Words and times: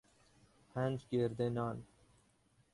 پنج 0.73 1.07
گرده 1.11 1.49
نان 1.49 1.83